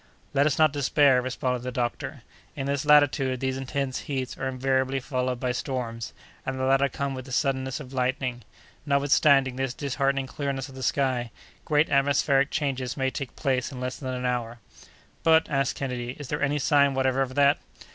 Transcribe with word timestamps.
"Let 0.33 0.47
us 0.47 0.57
not 0.57 0.73
despair," 0.73 1.21
responded 1.21 1.61
the 1.61 1.71
doctor. 1.71 2.23
"In 2.55 2.65
this 2.65 2.85
latitude 2.87 3.39
these 3.39 3.55
intense 3.55 3.99
heats 4.09 4.35
are 4.35 4.47
invariably 4.47 4.99
followed 4.99 5.39
by 5.39 5.51
storms, 5.51 6.11
and 6.43 6.57
the 6.59 6.63
latter 6.63 6.89
come 6.89 7.13
with 7.13 7.25
the 7.25 7.31
suddenness 7.31 7.79
of 7.79 7.93
lightning. 7.93 8.41
Notwithstanding 8.83 9.57
this 9.57 9.75
disheartening 9.75 10.25
clearness 10.25 10.67
of 10.69 10.73
the 10.73 10.81
sky, 10.81 11.29
great 11.65 11.91
atmospheric 11.91 12.49
changes 12.49 12.97
may 12.97 13.11
take 13.11 13.35
place 13.35 13.71
in 13.71 13.79
less 13.79 13.97
than 13.97 14.15
an 14.15 14.25
hour." 14.25 14.57
"But," 15.21 15.47
asked 15.51 15.75
Kennedy, 15.75 16.17
"is 16.17 16.29
there 16.29 16.41
any 16.41 16.57
sign 16.57 16.95
whatever 16.95 17.21
of 17.21 17.35
that?" 17.35 17.59